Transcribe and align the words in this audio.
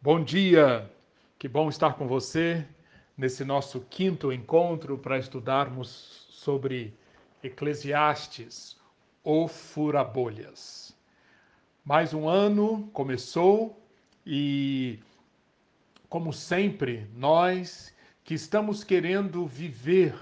Bom 0.00 0.22
dia, 0.22 0.88
que 1.38 1.48
bom 1.48 1.68
estar 1.68 1.94
com 1.94 2.06
você 2.06 2.64
nesse 3.16 3.44
nosso 3.44 3.80
quinto 3.80 4.30
encontro 4.30 4.98
para 4.98 5.18
estudarmos 5.18 6.28
sobre 6.30 6.94
Eclesiastes, 7.42 8.76
ou 9.24 9.48
furabolhas. 9.48 10.94
Mais 11.84 12.14
um 12.14 12.28
ano 12.28 12.88
começou 12.92 13.82
e, 14.24 15.00
como 16.08 16.32
sempre, 16.32 17.10
nós 17.14 17.92
que 18.22 18.34
estamos 18.34 18.84
querendo 18.84 19.44
viver 19.46 20.14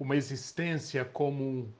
uma 0.00 0.16
existência 0.16 1.04
como 1.04 1.72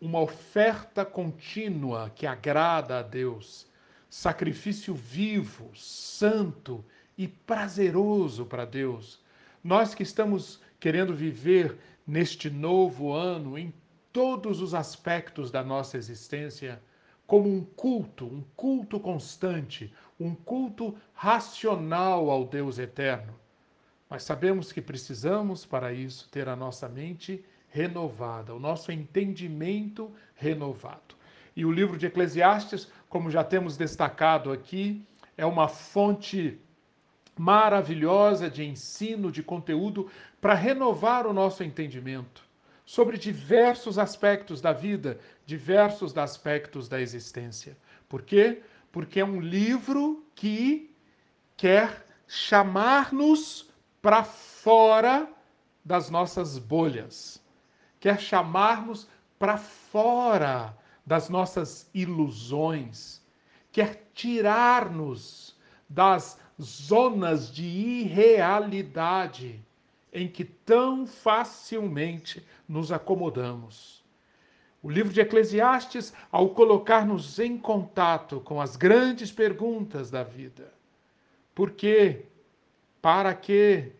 uma 0.00 0.18
oferta 0.20 1.04
contínua 1.04 2.10
que 2.10 2.26
agrada 2.26 2.98
a 2.98 3.02
Deus, 3.02 3.67
sacrifício 4.08 4.94
vivo, 4.94 5.70
santo 5.74 6.84
e 7.16 7.28
prazeroso 7.28 8.46
para 8.46 8.64
Deus. 8.64 9.20
Nós 9.62 9.94
que 9.94 10.02
estamos 10.02 10.60
querendo 10.80 11.14
viver 11.14 11.76
neste 12.06 12.48
novo 12.48 13.12
ano 13.12 13.58
em 13.58 13.72
todos 14.12 14.60
os 14.60 14.74
aspectos 14.74 15.50
da 15.50 15.62
nossa 15.62 15.96
existência 15.96 16.80
como 17.26 17.48
um 17.48 17.62
culto, 17.62 18.24
um 18.24 18.42
culto 18.56 18.98
constante, 18.98 19.92
um 20.18 20.34
culto 20.34 20.96
racional 21.12 22.30
ao 22.30 22.46
Deus 22.46 22.78
eterno. 22.78 23.34
Mas 24.08 24.22
sabemos 24.22 24.72
que 24.72 24.80
precisamos, 24.80 25.66
para 25.66 25.92
isso, 25.92 26.26
ter 26.30 26.48
a 26.48 26.56
nossa 26.56 26.88
mente 26.88 27.44
renovada, 27.68 28.54
o 28.54 28.58
nosso 28.58 28.90
entendimento 28.90 30.10
renovado. 30.34 31.17
E 31.58 31.64
o 31.64 31.72
livro 31.72 31.98
de 31.98 32.06
Eclesiastes, 32.06 32.86
como 33.08 33.32
já 33.32 33.42
temos 33.42 33.76
destacado 33.76 34.52
aqui, 34.52 35.04
é 35.36 35.44
uma 35.44 35.66
fonte 35.66 36.56
maravilhosa 37.36 38.48
de 38.48 38.64
ensino, 38.64 39.32
de 39.32 39.42
conteúdo 39.42 40.08
para 40.40 40.54
renovar 40.54 41.26
o 41.26 41.32
nosso 41.32 41.64
entendimento 41.64 42.44
sobre 42.86 43.18
diversos 43.18 43.98
aspectos 43.98 44.60
da 44.60 44.72
vida, 44.72 45.18
diversos 45.44 46.16
aspectos 46.16 46.88
da 46.88 47.00
existência. 47.00 47.76
Por 48.08 48.22
quê? 48.22 48.62
Porque 48.92 49.18
é 49.18 49.24
um 49.24 49.40
livro 49.40 50.24
que 50.36 50.94
quer 51.56 52.06
chamar-nos 52.28 53.68
para 54.00 54.22
fora 54.22 55.28
das 55.84 56.08
nossas 56.08 56.56
bolhas, 56.56 57.44
quer 57.98 58.20
chamar-nos 58.20 59.08
para 59.40 59.56
fora 59.56 60.72
das 61.08 61.30
nossas 61.30 61.88
ilusões, 61.94 63.22
quer 63.72 64.10
tirar-nos 64.12 65.56
das 65.88 66.38
zonas 66.60 67.50
de 67.50 67.64
irrealidade 67.64 69.64
em 70.12 70.28
que 70.28 70.44
tão 70.44 71.06
facilmente 71.06 72.46
nos 72.68 72.92
acomodamos. 72.92 74.04
O 74.82 74.90
livro 74.90 75.10
de 75.10 75.22
Eclesiastes, 75.22 76.12
ao 76.30 76.50
colocar-nos 76.50 77.38
em 77.38 77.56
contato 77.56 78.40
com 78.40 78.60
as 78.60 78.76
grandes 78.76 79.32
perguntas 79.32 80.10
da 80.10 80.22
vida: 80.22 80.74
por 81.54 81.70
quê? 81.70 82.26
Para 83.00 83.34
quê? 83.34 83.92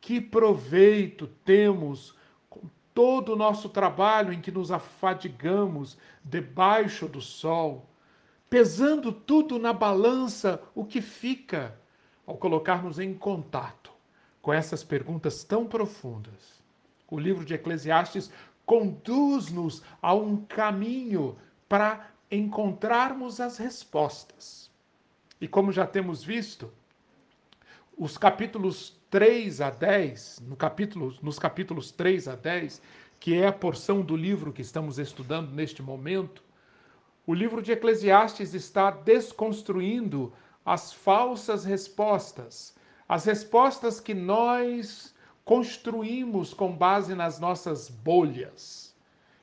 Que 0.00 0.22
proveito 0.22 1.26
temos 1.44 2.15
todo 2.96 3.34
o 3.34 3.36
nosso 3.36 3.68
trabalho 3.68 4.32
em 4.32 4.40
que 4.40 4.50
nos 4.50 4.72
afadigamos 4.72 5.98
debaixo 6.24 7.06
do 7.06 7.20
sol? 7.20 7.86
Pesando 8.48 9.12
tudo 9.12 9.58
na 9.58 9.70
balança, 9.70 10.62
o 10.74 10.82
que 10.82 11.02
fica 11.02 11.78
ao 12.26 12.38
colocarmos 12.38 12.98
em 12.98 13.12
contato 13.12 13.92
com 14.40 14.50
essas 14.50 14.82
perguntas 14.82 15.44
tão 15.44 15.66
profundas. 15.66 16.62
O 17.10 17.18
livro 17.18 17.44
de 17.44 17.52
Eclesiastes 17.52 18.32
conduz-nos 18.64 19.82
a 20.00 20.14
um 20.14 20.38
caminho 20.46 21.36
para 21.68 22.08
encontrarmos 22.30 23.40
as 23.42 23.58
respostas. 23.58 24.70
E 25.38 25.46
como 25.46 25.70
já 25.70 25.86
temos 25.86 26.24
visto, 26.24 26.72
os 27.96 28.18
capítulos 28.18 28.96
3 29.10 29.60
a 29.60 29.70
10, 29.70 30.42
no 30.46 30.56
capítulo, 30.56 31.14
nos 31.22 31.38
capítulos 31.38 31.90
3 31.90 32.28
a 32.28 32.36
10, 32.36 32.82
que 33.18 33.34
é 33.34 33.46
a 33.46 33.52
porção 33.52 34.02
do 34.02 34.16
livro 34.16 34.52
que 34.52 34.62
estamos 34.62 34.98
estudando 34.98 35.50
neste 35.52 35.82
momento, 35.82 36.42
o 37.26 37.34
livro 37.34 37.62
de 37.62 37.72
Eclesiastes 37.72 38.54
está 38.54 38.90
desconstruindo 38.90 40.32
as 40.64 40.92
falsas 40.92 41.64
respostas 41.64 42.76
as 43.08 43.24
respostas 43.24 44.00
que 44.00 44.14
nós 44.14 45.14
construímos 45.44 46.52
com 46.52 46.76
base 46.76 47.14
nas 47.14 47.38
nossas 47.38 47.88
bolhas. 47.88 48.94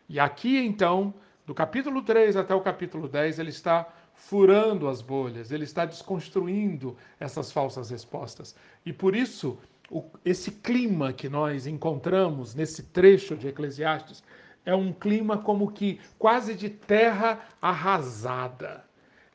E 0.09 0.19
aqui, 0.19 0.58
então, 0.58 1.13
do 1.46 1.53
capítulo 1.53 2.02
3 2.02 2.36
até 2.36 2.53
o 2.53 2.62
capítulo 2.62 3.08
10, 3.08 3.40
ele 3.40 3.50
está 3.50 3.88
furando 4.13 4.88
as 4.88 5.01
bolhas, 5.01 5.51
ele 5.51 5.63
está 5.63 5.85
desconstruindo 5.85 6.96
essas 7.19 7.51
falsas 7.51 7.90
respostas. 7.90 8.56
E 8.85 8.94
por 8.94 9.16
isso, 9.16 9.57
o, 9.90 10.03
esse 10.24 10.51
clima 10.51 11.12
que 11.13 11.28
nós 11.29 11.68
encontramos 11.68 12.56
nesse 12.56 12.84
trecho 12.84 13.35
de 13.35 13.47
Eclesiastes 13.47 14.24
é 14.66 14.74
um 14.74 14.94
clima 14.94 15.38
como 15.38 15.72
que 15.72 16.00
quase 16.18 16.56
de 16.56 16.69
terra 16.69 17.41
arrasada. 17.62 18.85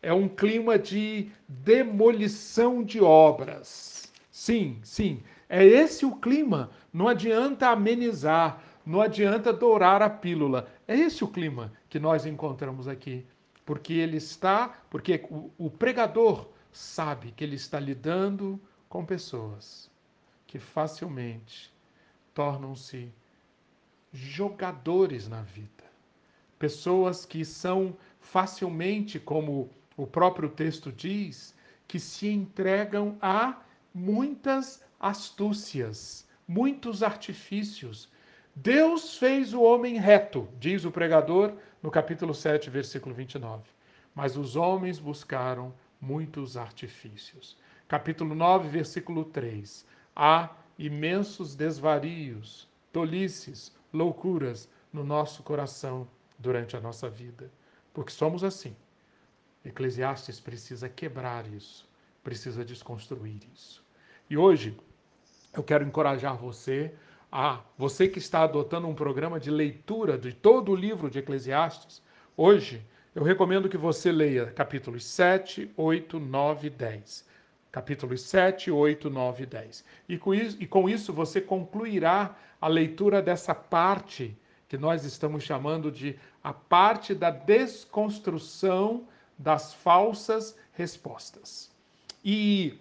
É 0.00 0.12
um 0.12 0.28
clima 0.28 0.78
de 0.78 1.30
demolição 1.48 2.82
de 2.82 3.00
obras 3.00 3.98
Sim, 4.38 4.78
sim. 4.84 5.20
É 5.48 5.66
esse 5.66 6.06
o 6.06 6.14
clima. 6.14 6.70
Não 6.92 7.08
adianta 7.08 7.70
amenizar, 7.70 8.62
não 8.86 9.00
adianta 9.00 9.52
dourar 9.52 10.00
a 10.00 10.08
pílula. 10.08 10.68
É 10.86 10.96
esse 10.96 11.24
o 11.24 11.28
clima 11.28 11.72
que 11.88 11.98
nós 11.98 12.24
encontramos 12.24 12.86
aqui. 12.86 13.26
Porque 13.68 13.92
ele 13.92 14.16
está, 14.16 14.80
porque 14.88 15.26
o, 15.28 15.50
o 15.58 15.68
pregador 15.68 16.48
sabe 16.72 17.32
que 17.32 17.44
ele 17.44 17.56
está 17.56 17.78
lidando 17.78 18.58
com 18.88 19.04
pessoas 19.04 19.90
que 20.46 20.58
facilmente 20.58 21.70
tornam-se 22.32 23.12
jogadores 24.10 25.28
na 25.28 25.42
vida. 25.42 25.84
Pessoas 26.58 27.26
que 27.26 27.44
são 27.44 27.94
facilmente, 28.18 29.20
como 29.20 29.68
o 29.98 30.06
próprio 30.06 30.48
texto 30.48 30.90
diz, 30.90 31.54
que 31.86 32.00
se 32.00 32.26
entregam 32.26 33.18
a 33.20 33.60
muitas 33.92 34.82
astúcias, 34.98 36.26
muitos 36.48 37.02
artifícios. 37.02 38.08
Deus 38.56 39.18
fez 39.18 39.52
o 39.52 39.60
homem 39.60 39.98
reto, 39.98 40.48
diz 40.58 40.86
o 40.86 40.90
pregador 40.90 41.52
no 41.82 41.90
capítulo 41.90 42.34
7, 42.34 42.70
versículo 42.70 43.14
29. 43.14 43.62
Mas 44.14 44.36
os 44.36 44.56
homens 44.56 44.98
buscaram 44.98 45.72
muitos 46.00 46.56
artifícios. 46.56 47.56
Capítulo 47.86 48.34
9, 48.34 48.68
versículo 48.68 49.24
3. 49.24 49.86
Há 50.14 50.50
imensos 50.78 51.54
desvarios, 51.54 52.68
tolices, 52.92 53.72
loucuras 53.92 54.68
no 54.92 55.04
nosso 55.04 55.42
coração 55.42 56.08
durante 56.38 56.76
a 56.76 56.80
nossa 56.80 57.08
vida. 57.08 57.50
Porque 57.92 58.12
somos 58.12 58.44
assim. 58.44 58.76
Eclesiastes 59.64 60.40
precisa 60.40 60.88
quebrar 60.88 61.46
isso, 61.46 61.88
precisa 62.22 62.64
desconstruir 62.64 63.40
isso. 63.54 63.84
E 64.30 64.36
hoje 64.36 64.78
eu 65.52 65.62
quero 65.62 65.84
encorajar 65.84 66.36
você 66.36 66.94
a 67.30 67.60
você 67.76 68.08
que 68.08 68.18
está 68.18 68.42
adotando 68.42 68.88
um 68.88 68.94
programa 68.94 69.38
de 69.38 69.50
leitura 69.50 70.16
de 70.16 70.32
todo 70.32 70.72
o 70.72 70.76
livro 70.76 71.10
de 71.10 71.18
Eclesiastes. 71.18 72.02
Hoje 72.36 72.82
eu 73.14 73.22
recomendo 73.22 73.68
que 73.68 73.76
você 73.76 74.10
leia 74.10 74.46
capítulos 74.46 75.04
7, 75.04 75.70
8, 75.76 76.18
9 76.18 76.66
e 76.66 76.70
10. 76.70 77.28
Capítulos 77.70 78.22
7, 78.22 78.70
8, 78.70 79.10
9 79.10 79.42
e 79.42 79.46
10. 79.46 79.84
E 80.08 80.18
com 80.18 80.34
isso, 80.34 80.56
e 80.58 80.66
com 80.66 80.88
isso 80.88 81.12
você 81.12 81.40
concluirá 81.40 82.36
a 82.60 82.66
leitura 82.66 83.20
dessa 83.20 83.54
parte 83.54 84.36
que 84.68 84.78
nós 84.78 85.04
estamos 85.04 85.44
chamando 85.44 85.90
de 85.90 86.18
a 86.42 86.52
parte 86.52 87.14
da 87.14 87.30
desconstrução 87.30 89.06
das 89.38 89.74
falsas 89.74 90.56
respostas. 90.72 91.70
E 92.24 92.78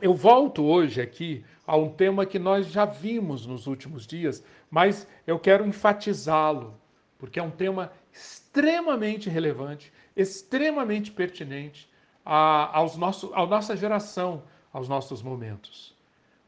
eu 0.00 0.14
volto 0.14 0.64
hoje 0.64 1.00
aqui 1.00 1.44
a 1.66 1.76
um 1.76 1.90
tema 1.90 2.26
que 2.26 2.38
nós 2.38 2.66
já 2.66 2.84
vimos 2.84 3.46
nos 3.46 3.66
últimos 3.66 4.06
dias, 4.06 4.44
mas 4.70 5.06
eu 5.26 5.38
quero 5.38 5.66
enfatizá-lo, 5.66 6.74
porque 7.18 7.38
é 7.38 7.42
um 7.42 7.50
tema 7.50 7.92
extremamente 8.12 9.30
relevante, 9.30 9.92
extremamente 10.16 11.10
pertinente 11.10 11.88
aos 12.24 12.96
nosso, 12.96 13.32
à 13.34 13.46
nossa 13.46 13.76
geração, 13.76 14.42
aos 14.72 14.88
nossos 14.88 15.22
momentos. 15.22 15.94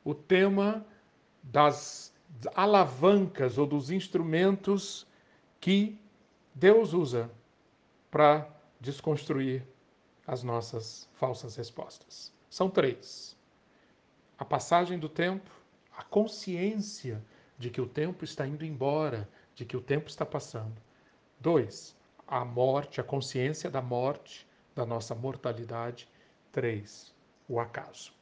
O 0.04 0.14
tema 0.14 0.84
das 1.42 2.14
alavancas 2.54 3.58
ou 3.58 3.66
dos 3.66 3.90
instrumentos 3.90 5.06
que 5.60 5.98
Deus 6.54 6.92
usa 6.92 7.30
para 8.10 8.48
desconstruir 8.80 9.66
as 10.26 10.42
nossas 10.42 11.08
falsas 11.14 11.56
respostas. 11.56 12.32
São 12.48 12.68
três: 12.70 13.35
a 14.38 14.44
passagem 14.44 14.98
do 14.98 15.08
tempo, 15.08 15.50
a 15.96 16.02
consciência 16.02 17.22
de 17.58 17.70
que 17.70 17.80
o 17.80 17.86
tempo 17.86 18.24
está 18.24 18.46
indo 18.46 18.64
embora, 18.64 19.28
de 19.54 19.64
que 19.64 19.76
o 19.76 19.80
tempo 19.80 20.08
está 20.08 20.26
passando. 20.26 20.76
Dois, 21.40 21.96
a 22.26 22.44
morte, 22.44 23.00
a 23.00 23.04
consciência 23.04 23.70
da 23.70 23.80
morte, 23.80 24.46
da 24.74 24.84
nossa 24.84 25.14
mortalidade. 25.14 26.08
Três, 26.52 27.14
o 27.48 27.58
acaso. 27.58 28.12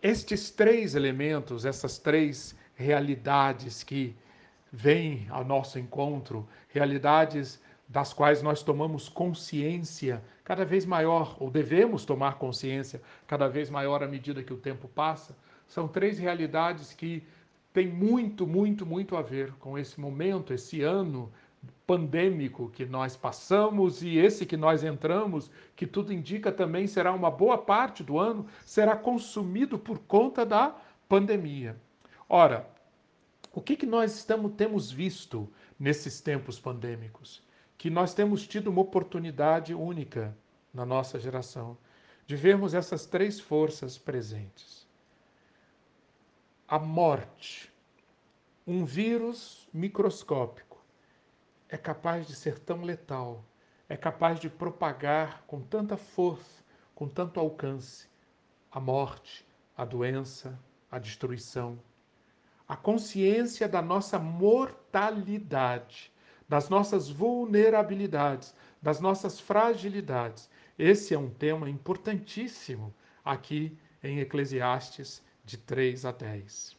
Estes 0.00 0.50
três 0.50 0.94
elementos, 0.94 1.64
essas 1.64 1.98
três 1.98 2.54
realidades 2.76 3.82
que 3.82 4.14
vêm 4.72 5.26
ao 5.30 5.44
nosso 5.44 5.78
encontro, 5.78 6.48
realidades 6.68 7.60
das 7.88 8.12
quais 8.12 8.42
nós 8.42 8.62
tomamos 8.62 9.08
consciência 9.08 10.22
cada 10.44 10.64
vez 10.64 10.84
maior, 10.84 11.36
ou 11.40 11.50
devemos 11.50 12.04
tomar 12.04 12.34
consciência 12.34 13.00
cada 13.26 13.48
vez 13.48 13.70
maior 13.70 14.02
à 14.02 14.06
medida 14.06 14.42
que 14.42 14.52
o 14.52 14.58
tempo 14.58 14.86
passa, 14.88 15.34
são 15.66 15.88
três 15.88 16.18
realidades 16.18 16.92
que 16.92 17.22
têm 17.72 17.88
muito, 17.88 18.46
muito, 18.46 18.84
muito 18.84 19.16
a 19.16 19.22
ver 19.22 19.52
com 19.54 19.78
esse 19.78 19.98
momento, 20.00 20.52
esse 20.52 20.82
ano 20.82 21.32
pandêmico 21.86 22.68
que 22.70 22.84
nós 22.84 23.16
passamos 23.16 24.02
e 24.02 24.18
esse 24.18 24.44
que 24.44 24.56
nós 24.56 24.84
entramos, 24.84 25.50
que 25.74 25.86
tudo 25.86 26.12
indica 26.12 26.52
também 26.52 26.86
será 26.86 27.12
uma 27.12 27.30
boa 27.30 27.56
parte 27.56 28.04
do 28.04 28.18
ano, 28.18 28.46
será 28.64 28.94
consumido 28.94 29.78
por 29.78 29.98
conta 29.98 30.44
da 30.44 30.76
pandemia. 31.08 31.76
Ora, 32.28 32.68
o 33.52 33.62
que, 33.62 33.74
que 33.74 33.86
nós 33.86 34.14
estamos, 34.14 34.52
temos 34.52 34.92
visto 34.92 35.48
nesses 35.80 36.20
tempos 36.20 36.60
pandêmicos? 36.60 37.42
Que 37.78 37.88
nós 37.88 38.12
temos 38.12 38.46
tido 38.46 38.68
uma 38.68 38.82
oportunidade 38.82 39.72
única 39.72 40.36
na 40.74 40.84
nossa 40.84 41.18
geração 41.18 41.78
de 42.26 42.36
vermos 42.36 42.74
essas 42.74 43.06
três 43.06 43.40
forças 43.40 43.96
presentes. 43.96 44.86
A 46.68 46.78
morte, 46.78 47.72
um 48.66 48.84
vírus 48.84 49.66
microscópico 49.72 50.78
é 51.70 51.78
capaz 51.78 52.26
de 52.26 52.36
ser 52.36 52.58
tão 52.58 52.82
letal, 52.82 53.42
é 53.88 53.96
capaz 53.96 54.38
de 54.38 54.50
propagar 54.50 55.42
com 55.46 55.62
tanta 55.62 55.96
força, 55.96 56.62
com 56.94 57.08
tanto 57.08 57.40
alcance, 57.40 58.06
a 58.70 58.78
morte, 58.78 59.46
a 59.74 59.84
doença, 59.84 60.58
a 60.90 60.98
destruição. 60.98 61.78
A 62.68 62.76
consciência 62.76 63.66
da 63.66 63.80
nossa 63.80 64.18
mortalidade, 64.18 66.12
das 66.48 66.68
nossas 66.68 67.08
vulnerabilidades, 67.08 68.54
das 68.80 69.00
nossas 69.00 69.38
fragilidades. 69.38 70.48
Esse 70.78 71.14
é 71.14 71.18
um 71.18 71.30
tema 71.30 71.68
importantíssimo 71.68 72.94
aqui 73.24 73.76
em 74.02 74.20
Eclesiastes 74.20 75.22
de 75.44 75.58
3 75.58 76.04
a 76.04 76.12
10. 76.12 76.76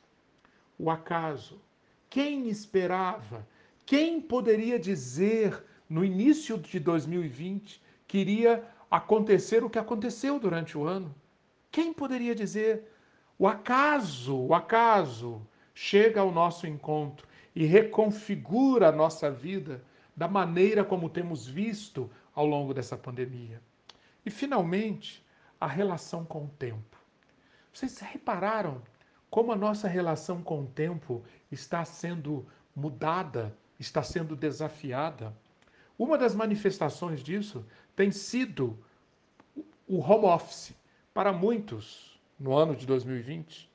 O 0.77 0.89
acaso. 0.89 1.61
Quem 2.09 2.49
esperava 2.49 3.45
quem 3.89 4.21
poderia 4.21 4.77
dizer 4.77 5.63
no 5.89 6.05
início 6.05 6.59
de 6.59 6.79
2020 6.79 7.81
que 8.07 8.19
iria 8.19 8.63
acontecer 8.91 9.63
o 9.63 9.69
que 9.69 9.79
aconteceu 9.79 10.39
durante 10.39 10.77
o 10.77 10.83
ano? 10.83 11.15
Quem 11.71 11.91
poderia 11.91 12.35
dizer? 12.35 12.83
O 13.35 13.47
acaso, 13.47 14.37
o 14.37 14.53
acaso 14.53 15.41
chega 15.73 16.21
ao 16.21 16.31
nosso 16.31 16.67
encontro 16.67 17.27
e 17.55 17.65
reconfigura 17.65 18.89
a 18.89 18.91
nossa 18.91 19.29
vida 19.31 19.83
da 20.15 20.27
maneira 20.27 20.83
como 20.83 21.09
temos 21.09 21.47
visto 21.47 22.09
ao 22.33 22.45
longo 22.45 22.73
dessa 22.73 22.97
pandemia. 22.97 23.61
E, 24.25 24.29
finalmente, 24.29 25.25
a 25.59 25.67
relação 25.67 26.25
com 26.25 26.45
o 26.45 26.49
tempo. 26.49 26.97
Vocês 27.73 27.99
repararam 27.99 28.81
como 29.29 29.51
a 29.51 29.55
nossa 29.55 29.87
relação 29.87 30.41
com 30.41 30.61
o 30.63 30.67
tempo 30.67 31.23
está 31.51 31.85
sendo 31.85 32.45
mudada 32.75 33.55
está 33.79 34.03
sendo 34.03 34.35
desafiada. 34.35 35.33
Uma 35.97 36.17
das 36.17 36.35
manifestações 36.35 37.23
disso 37.23 37.65
tem 37.95 38.11
sido 38.11 38.77
o 39.87 39.99
home 39.99 40.25
office. 40.25 40.73
Para 41.13 41.33
muitos, 41.33 42.19
no 42.37 42.55
ano 42.55 42.75
de 42.75 42.85
2020, 42.85 43.68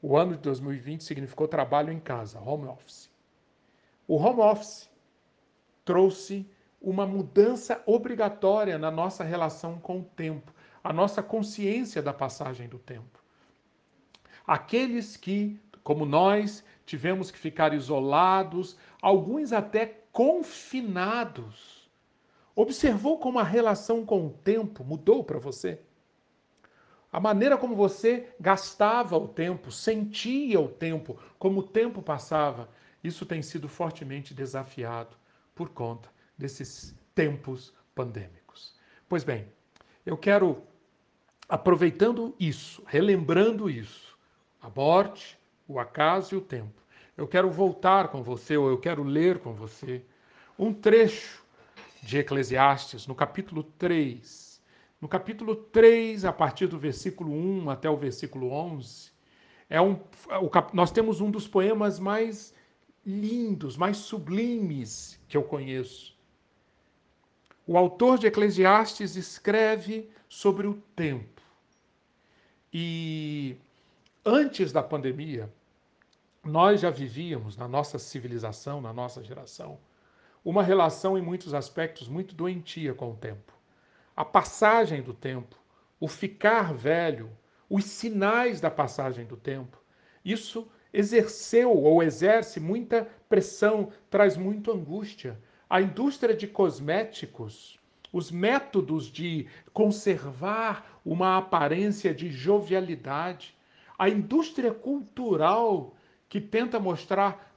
o 0.00 0.16
ano 0.16 0.32
de 0.32 0.42
2020 0.42 1.02
significou 1.02 1.48
trabalho 1.48 1.92
em 1.92 1.98
casa, 1.98 2.40
home 2.40 2.66
office. 2.66 3.10
O 4.06 4.16
home 4.16 4.40
office 4.40 4.88
trouxe 5.84 6.48
uma 6.80 7.06
mudança 7.06 7.82
obrigatória 7.84 8.78
na 8.78 8.90
nossa 8.90 9.24
relação 9.24 9.78
com 9.78 10.00
o 10.00 10.04
tempo, 10.04 10.52
a 10.82 10.92
nossa 10.92 11.22
consciência 11.22 12.00
da 12.00 12.12
passagem 12.12 12.68
do 12.68 12.78
tempo. 12.78 13.22
Aqueles 14.46 15.16
que, 15.16 15.60
como 15.82 16.06
nós, 16.06 16.64
tivemos 16.86 17.30
que 17.30 17.38
ficar 17.38 17.74
isolados, 17.74 18.76
alguns 19.02 19.52
até 19.52 19.86
confinados. 20.12 21.90
Observou 22.54 23.18
como 23.18 23.38
a 23.38 23.44
relação 23.44 24.06
com 24.06 24.26
o 24.26 24.30
tempo 24.30 24.84
mudou 24.84 25.22
para 25.22 25.38
você? 25.38 25.80
A 27.10 27.18
maneira 27.18 27.56
como 27.56 27.74
você 27.74 28.28
gastava 28.38 29.16
o 29.16 29.26
tempo, 29.26 29.72
sentia 29.72 30.60
o 30.60 30.68
tempo, 30.68 31.18
como 31.38 31.60
o 31.60 31.62
tempo 31.62 32.02
passava, 32.02 32.68
isso 33.02 33.24
tem 33.24 33.40
sido 33.40 33.68
fortemente 33.68 34.34
desafiado 34.34 35.16
por 35.54 35.70
conta 35.70 36.10
desses 36.36 36.94
tempos 37.14 37.72
pandêmicos. 37.94 38.74
Pois 39.08 39.24
bem, 39.24 39.48
eu 40.04 40.16
quero, 40.16 40.62
aproveitando 41.48 42.34
isso, 42.38 42.82
relembrando 42.86 43.70
isso, 43.70 44.16
a 44.60 44.68
morte, 44.68 45.38
o 45.66 45.78
acaso 45.78 46.34
e 46.34 46.38
o 46.38 46.42
tempo. 46.42 46.82
Eu 47.16 47.26
quero 47.26 47.50
voltar 47.50 48.08
com 48.08 48.22
você, 48.22 48.56
ou 48.56 48.68
eu 48.68 48.78
quero 48.78 49.02
ler 49.02 49.38
com 49.38 49.54
você, 49.54 50.04
um 50.58 50.72
trecho 50.72 51.42
de 52.02 52.18
Eclesiastes, 52.18 53.06
no 53.06 53.14
capítulo 53.14 53.62
3. 53.62 54.47
No 55.00 55.06
capítulo 55.06 55.54
3, 55.54 56.24
a 56.24 56.32
partir 56.32 56.66
do 56.66 56.78
versículo 56.78 57.32
1 57.32 57.70
até 57.70 57.88
o 57.88 57.96
versículo 57.96 58.50
11, 58.50 59.10
é 59.70 59.80
um, 59.80 59.92
o, 59.92 60.50
nós 60.72 60.90
temos 60.90 61.20
um 61.20 61.30
dos 61.30 61.46
poemas 61.46 62.00
mais 62.00 62.52
lindos, 63.06 63.76
mais 63.76 63.98
sublimes 63.98 65.20
que 65.28 65.36
eu 65.36 65.44
conheço. 65.44 66.16
O 67.64 67.78
autor 67.78 68.18
de 68.18 68.26
Eclesiastes 68.26 69.14
escreve 69.14 70.10
sobre 70.28 70.66
o 70.66 70.74
tempo. 70.96 71.42
E 72.72 73.56
antes 74.24 74.72
da 74.72 74.82
pandemia, 74.82 75.52
nós 76.42 76.80
já 76.80 76.90
vivíamos 76.90 77.56
na 77.56 77.68
nossa 77.68 77.98
civilização, 77.98 78.80
na 78.80 78.92
nossa 78.92 79.22
geração, 79.22 79.78
uma 80.44 80.62
relação 80.62 81.16
em 81.16 81.22
muitos 81.22 81.54
aspectos 81.54 82.08
muito 82.08 82.34
doentia 82.34 82.94
com 82.94 83.12
o 83.12 83.16
tempo. 83.16 83.57
A 84.18 84.24
passagem 84.24 85.00
do 85.00 85.14
tempo, 85.14 85.54
o 86.00 86.08
ficar 86.08 86.74
velho, 86.74 87.30
os 87.70 87.84
sinais 87.84 88.60
da 88.60 88.68
passagem 88.68 89.24
do 89.24 89.36
tempo, 89.36 89.80
isso 90.24 90.66
exerceu 90.92 91.72
ou 91.72 92.02
exerce 92.02 92.58
muita 92.58 93.08
pressão, 93.28 93.92
traz 94.10 94.36
muita 94.36 94.72
angústia. 94.72 95.38
A 95.70 95.80
indústria 95.80 96.34
de 96.34 96.48
cosméticos, 96.48 97.78
os 98.12 98.32
métodos 98.32 99.06
de 99.06 99.46
conservar 99.72 101.00
uma 101.04 101.38
aparência 101.38 102.12
de 102.12 102.28
jovialidade, 102.28 103.56
a 103.96 104.08
indústria 104.08 104.74
cultural 104.74 105.94
que 106.28 106.40
tenta 106.40 106.80
mostrar 106.80 107.47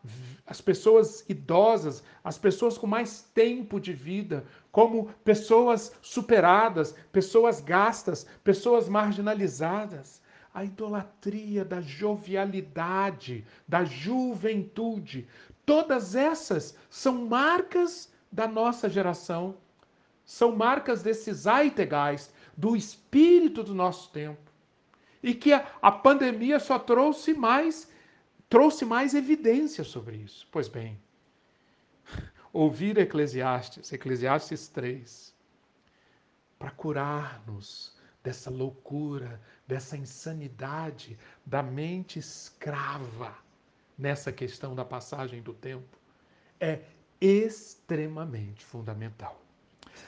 as 0.45 0.59
pessoas 0.59 1.23
idosas, 1.29 2.03
as 2.23 2.37
pessoas 2.37 2.77
com 2.77 2.87
mais 2.87 3.21
tempo 3.33 3.79
de 3.79 3.93
vida, 3.93 4.45
como 4.71 5.13
pessoas 5.23 5.93
superadas, 6.01 6.95
pessoas 7.11 7.61
gastas, 7.61 8.25
pessoas 8.43 8.89
marginalizadas. 8.89 10.21
A 10.53 10.65
idolatria 10.65 11.63
da 11.63 11.79
jovialidade, 11.79 13.45
da 13.65 13.85
juventude, 13.85 15.25
todas 15.65 16.15
essas 16.15 16.75
são 16.89 17.25
marcas 17.25 18.11
da 18.29 18.47
nossa 18.47 18.89
geração, 18.89 19.55
são 20.25 20.53
marcas 20.53 21.01
desse 21.01 21.31
Zeitgeist, 21.33 22.31
do 22.57 22.75
espírito 22.75 23.63
do 23.63 23.73
nosso 23.73 24.11
tempo. 24.11 24.51
E 25.23 25.33
que 25.33 25.53
a, 25.53 25.65
a 25.81 25.91
pandemia 25.91 26.59
só 26.59 26.77
trouxe 26.77 27.33
mais 27.33 27.90
trouxe 28.51 28.83
mais 28.83 29.15
evidência 29.15 29.81
sobre 29.81 30.17
isso. 30.17 30.45
Pois 30.51 30.67
bem, 30.67 30.99
ouvir 32.51 32.97
Eclesiastes, 32.97 33.93
Eclesiastes 33.93 34.67
3, 34.67 35.33
para 36.59 36.69
curar-nos 36.69 37.95
dessa 38.21 38.49
loucura, 38.49 39.41
dessa 39.65 39.95
insanidade 39.95 41.17
da 41.45 41.63
mente 41.63 42.19
escrava 42.19 43.33
nessa 43.97 44.33
questão 44.33 44.75
da 44.75 44.83
passagem 44.83 45.41
do 45.41 45.53
tempo, 45.53 45.97
é 46.59 46.81
extremamente 47.21 48.65
fundamental. 48.65 49.41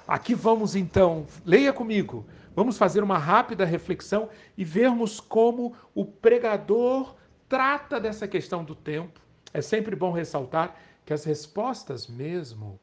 Aqui 0.06 0.36
vamos 0.36 0.76
então, 0.76 1.26
leia 1.46 1.72
comigo, 1.72 2.26
vamos 2.54 2.78
fazer 2.78 3.02
uma 3.04 3.18
rápida 3.18 3.64
reflexão 3.64 4.30
e 4.58 4.66
vermos 4.66 5.22
como 5.22 5.74
o 5.96 6.06
pregador 6.06 7.16
trata 7.48 8.00
dessa 8.00 8.28
questão 8.28 8.64
do 8.64 8.76
tempo. 8.76 9.20
É 9.54 9.62
sempre 9.62 9.96
bom 9.96 10.12
ressaltar 10.12 10.76
que 11.06 11.14
as 11.14 11.24
respostas 11.24 12.08
mesmo 12.08 12.80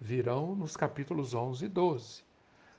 virão 0.00 0.54
nos 0.54 0.76
capítulos 0.76 1.34
11 1.34 1.64
e 1.64 1.68
12. 1.68 2.22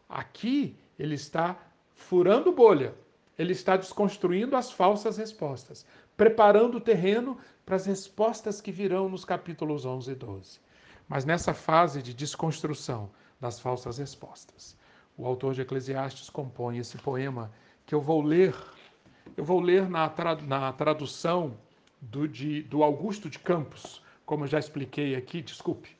Aqui 0.07 0.77
ele 0.97 1.15
está 1.15 1.57
furando 1.93 2.51
bolha, 2.51 2.95
ele 3.37 3.51
está 3.51 3.75
desconstruindo 3.75 4.55
as 4.55 4.71
falsas 4.71 5.17
respostas, 5.17 5.85
preparando 6.15 6.77
o 6.77 6.81
terreno 6.81 7.37
para 7.65 7.75
as 7.75 7.85
respostas 7.85 8.59
que 8.61 8.71
virão 8.71 9.09
nos 9.09 9.23
capítulos 9.23 9.85
11 9.85 10.11
e 10.11 10.15
12. 10.15 10.59
Mas 11.07 11.25
nessa 11.25 11.53
fase 11.53 12.01
de 12.01 12.13
desconstrução 12.13 13.09
das 13.39 13.59
falsas 13.59 13.97
respostas, 13.97 14.77
o 15.17 15.25
autor 15.25 15.53
de 15.53 15.61
Eclesiastes 15.61 16.29
compõe 16.29 16.77
esse 16.77 16.97
poema 16.97 17.51
que 17.85 17.93
eu 17.93 18.01
vou 18.01 18.21
ler. 18.21 18.55
Eu 19.39 19.45
vou 19.45 19.61
ler 19.61 19.87
na, 19.89 20.13
na 20.45 20.73
tradução 20.73 21.57
do, 22.01 22.27
de, 22.27 22.61
do 22.63 22.83
Augusto 22.83 23.29
de 23.29 23.39
Campos, 23.39 24.03
como 24.25 24.43
eu 24.43 24.49
já 24.49 24.59
expliquei 24.59 25.15
aqui, 25.15 25.41
desculpe, 25.41 25.95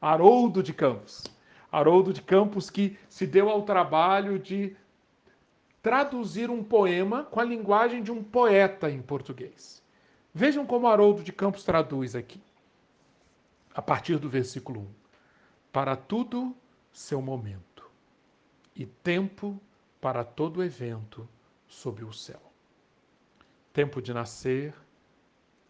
Haroldo 0.00 0.64
de 0.64 0.74
Campos. 0.74 1.24
Haroldo 1.70 2.12
de 2.12 2.20
Campos 2.20 2.68
que 2.68 2.98
se 3.08 3.24
deu 3.24 3.48
ao 3.48 3.62
trabalho 3.62 4.36
de 4.36 4.76
traduzir 5.80 6.50
um 6.50 6.60
poema 6.60 7.22
com 7.22 7.38
a 7.38 7.44
linguagem 7.44 8.02
de 8.02 8.10
um 8.10 8.20
poeta 8.20 8.90
em 8.90 9.00
português. 9.00 9.80
Vejam 10.34 10.66
como 10.66 10.88
Haroldo 10.88 11.22
de 11.22 11.32
Campos 11.32 11.62
traduz 11.62 12.16
aqui, 12.16 12.42
a 13.72 13.80
partir 13.80 14.18
do 14.18 14.28
versículo 14.28 14.80
1. 14.80 14.86
Para 15.72 15.94
tudo 15.94 16.52
seu 16.92 17.22
momento, 17.22 17.88
e 18.74 18.84
tempo 18.84 19.56
para 20.00 20.24
todo 20.24 20.64
evento 20.64 21.28
sob 21.68 22.02
o 22.02 22.12
céu. 22.12 22.51
Tempo 23.72 24.02
de 24.02 24.12
nascer 24.12 24.74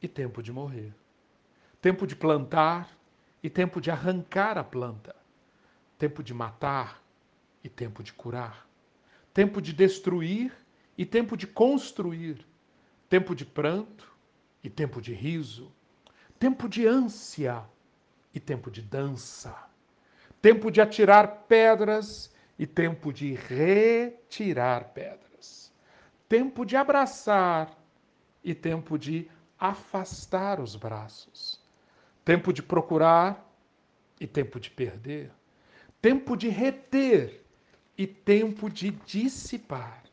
e 0.01 0.09
tempo 0.09 0.43
de 0.43 0.53
morrer. 0.53 0.93
Tempo 1.81 2.07
de 2.07 2.17
plantar 2.17 2.91
e 3.43 3.51
tempo 3.51 3.81
de 3.81 3.91
arrancar 3.91 4.57
a 4.57 4.65
planta, 4.65 5.15
tempo 5.99 6.23
de 6.23 6.33
matar 6.33 7.03
e 7.63 7.69
tempo 7.69 8.03
de 8.03 8.13
curar, 8.13 8.67
tempo 9.35 9.61
de 9.61 9.73
destruir 9.73 10.53
e 10.97 11.05
tempo 11.05 11.37
de 11.37 11.47
construir, 11.47 12.47
tempo 13.09 13.35
de 13.35 13.45
pranto 13.45 14.11
e 14.63 14.71
tempo 14.71 15.01
de 15.01 15.13
riso, 15.13 15.73
tempo 16.39 16.69
de 16.69 16.87
ânsia 16.87 17.65
e 18.33 18.41
tempo 18.41 18.71
de 18.71 18.83
dança, 18.83 19.57
tempo 20.41 20.71
de 20.71 20.81
atirar 20.81 21.45
pedras 21.49 22.33
e 22.59 22.67
tempo 22.67 23.13
de 23.13 23.35
retirar 23.35 24.93
pedras, 24.93 25.73
tempo 26.29 26.65
de 26.65 26.77
abraçar 26.77 27.82
e 28.43 28.55
tempo 28.55 28.99
de 28.99 29.31
afastar 29.59 30.61
os 30.61 30.75
braços. 30.75 31.61
Tempo 32.25 32.53
de 32.53 32.63
procurar 32.63 33.49
e 34.21 34.27
tempo 34.27 34.61
de 34.61 34.71
perder, 34.71 35.31
tempo 36.01 36.37
de 36.37 36.49
reter 36.49 37.45
e 37.97 38.07
tempo 38.07 38.71
de 38.71 38.91
dissipar, 38.91 40.05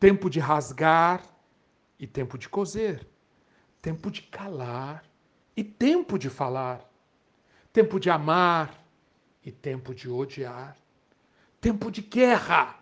tempo 0.00 0.28
de 0.28 0.40
rasgar 0.40 1.22
e 1.98 2.06
tempo 2.06 2.38
de 2.38 2.48
coser, 2.48 3.06
tempo 3.80 4.10
de 4.10 4.22
calar 4.22 5.04
e 5.56 5.62
tempo 5.62 6.18
de 6.18 6.28
falar, 6.28 6.80
tempo 7.72 8.00
de 8.00 8.10
amar 8.10 8.82
e 9.44 9.50
tempo 9.50 9.94
de 9.94 10.08
odiar, 10.08 10.76
tempo 11.60 11.90
de 11.90 12.02
guerra 12.02 12.78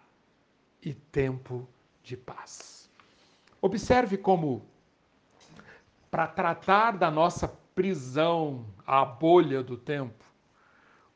e 0.82 0.94
tempo 0.94 1.68
de 2.02 2.16
paz. 2.16 2.83
Observe 3.64 4.18
como, 4.18 4.62
para 6.10 6.26
tratar 6.26 6.98
da 6.98 7.10
nossa 7.10 7.48
prisão, 7.74 8.66
à 8.86 9.06
bolha 9.06 9.62
do 9.62 9.74
tempo, 9.74 10.22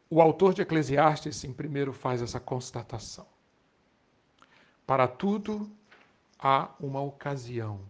o 0.09 0.23
autor 0.23 0.55
de 0.55 0.62
Eclesiastes, 0.62 1.45
em 1.45 1.52
primeiro, 1.52 1.93
faz 1.93 2.23
essa 2.23 2.40
constatação. 2.40 3.26
Para 4.87 5.07
tudo 5.07 5.71
há 6.38 6.71
uma 6.81 7.02
ocasião, 7.02 7.81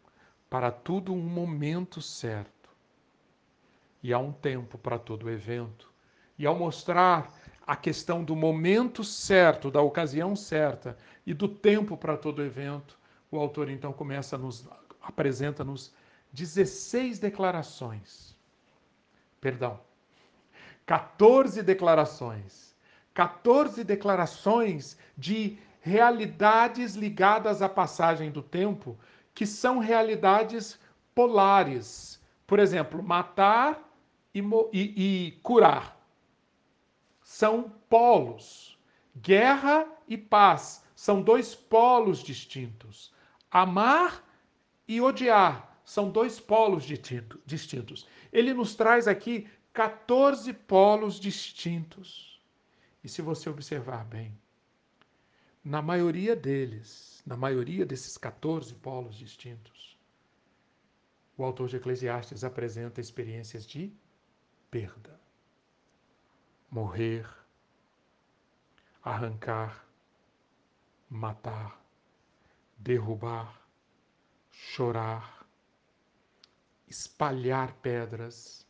para 0.51 0.73
tudo 0.73 1.15
um 1.15 1.23
momento 1.23 2.03
certo. 2.03 2.69
E 4.03 4.13
há 4.13 4.19
um 4.19 4.33
tempo 4.33 4.77
para 4.77 4.99
todo 4.99 5.31
evento. 5.31 5.89
E 6.37 6.45
ao 6.45 6.57
mostrar 6.57 7.33
a 7.65 7.77
questão 7.77 8.25
do 8.25 8.35
momento 8.35 9.05
certo, 9.05 9.71
da 9.71 9.81
ocasião 9.81 10.35
certa 10.35 10.99
e 11.25 11.33
do 11.33 11.47
tempo 11.47 11.97
para 11.97 12.17
todo 12.17 12.43
evento, 12.43 12.99
o 13.31 13.39
autor 13.39 13.69
então 13.69 13.93
começa 13.93 14.37
a 14.37 14.39
nos 14.39 14.69
apresenta-nos 15.01 15.93
16 16.33 17.19
declarações 17.19 18.39
perdão, 19.41 19.81
14 20.87 21.63
declarações. 21.63 22.77
14 23.15 23.83
declarações 23.83 24.97
de 25.17 25.59
realidades 25.81 26.95
ligadas 26.95 27.63
à 27.63 27.69
passagem 27.69 28.31
do 28.31 28.43
tempo, 28.43 28.99
que 29.35 29.45
são 29.47 29.79
realidades 29.79 30.79
polares. 31.15 32.23
Por 32.47 32.59
exemplo, 32.59 33.03
matar 33.03 33.91
e, 34.35 34.41
e, 34.73 35.27
e 35.27 35.33
curar. 35.43 35.99
São 37.23 37.73
polos. 37.89 38.79
Guerra 39.17 39.87
e 40.07 40.17
paz 40.17 40.85
são 40.95 41.21
dois 41.21 41.55
polos 41.55 42.21
distintos. 42.21 43.13
Amar 43.51 44.25
e 44.87 45.01
odiar 45.01 45.81
são 45.85 46.11
dois 46.11 46.39
polos 46.39 46.85
distintos. 46.85 48.07
Ele 48.33 48.53
nos 48.53 48.75
traz 48.75 49.09
aqui 49.09 49.49
14 49.73 50.53
polos 50.53 51.19
distintos. 51.19 52.41
E 53.03 53.09
se 53.09 53.23
você 53.23 53.49
observar 53.49 54.05
bem, 54.05 54.37
na 55.65 55.81
maioria 55.81 56.35
deles, 56.35 57.23
na 57.27 57.37
maioria 57.37 57.87
desses 57.87 58.17
14 58.19 58.75
polos 58.75 59.17
distintos, 59.17 59.97
o 61.37 61.45
autor 61.45 61.69
de 61.69 61.77
Eclesiastes 61.77 62.43
apresenta 62.43 63.01
experiências 63.01 63.65
de 63.65 63.93
perda, 64.71 65.19
morrer, 66.71 67.29
arrancar, 69.03 69.87
matar, 71.09 71.81
derrubar, 72.79 73.61
chorar, 74.51 75.47
espalhar 76.87 77.73
pedras. 77.83 78.67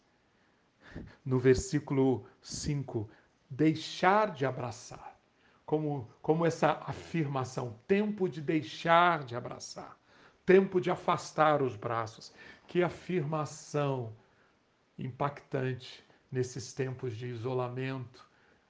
No 1.25 1.39
versículo 1.39 2.27
5, 2.41 3.09
deixar 3.49 4.33
de 4.33 4.47
abraçar. 4.47 5.17
Como, 5.65 6.09
como 6.23 6.47
essa 6.47 6.83
afirmação, 6.87 7.79
tempo 7.87 8.27
de 8.27 8.41
deixar 8.41 9.23
de 9.23 9.37
abraçar, 9.37 9.99
tempo 10.47 10.81
de 10.81 10.91
afastar 10.91 11.63
os 11.63 11.77
braços. 11.77 12.33
Que 12.67 12.83
afirmação 12.83 14.17
impactante 14.99 16.03
nesses 16.33 16.73
tempos 16.73 17.15
de 17.17 17.27
isolamento, 17.27 18.27